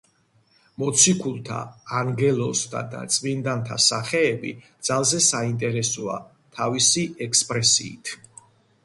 მოციქულთა, 0.83 1.57
ანგელოზთა 1.99 2.81
და 2.93 3.01
წმინდანთა 3.15 3.77
სახეები 3.89 4.55
ძალზე 4.89 5.21
საინტერესოა 5.27 6.17
თავისი 6.59 7.05
ექსპრესიით. 7.27 8.15